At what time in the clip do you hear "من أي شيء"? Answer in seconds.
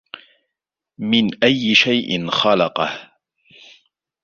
0.99-2.27